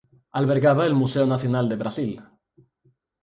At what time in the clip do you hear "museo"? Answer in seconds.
0.95-1.27